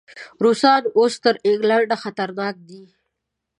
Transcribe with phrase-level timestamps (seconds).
[0.43, 2.83] روسان اوس تر انګلینډ خطرناک دي.